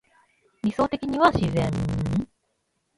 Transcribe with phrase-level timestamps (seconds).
[0.63, 1.69] 理想的には自然